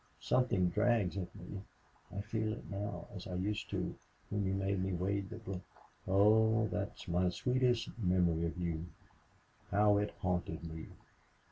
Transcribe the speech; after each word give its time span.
Something 0.19 0.69
drags 0.69 1.15
at 1.15 1.29
me... 1.35 1.61
I 2.11 2.21
feel 2.21 2.53
it 2.53 2.67
now 2.71 3.07
as 3.15 3.27
I 3.27 3.35
used 3.35 3.69
to 3.69 3.95
when 4.31 4.43
you 4.47 4.55
made 4.55 4.83
me 4.83 4.93
wade 4.93 5.29
the 5.29 5.37
brook." 5.37 5.61
"Oh! 6.07 6.67
That's 6.71 7.07
my 7.07 7.29
sweetest 7.29 7.87
memory 7.99 8.47
of 8.47 8.57
you. 8.57 8.87
How 9.69 9.99
it 9.99 10.15
haunted 10.19 10.63
me!" 10.63 10.87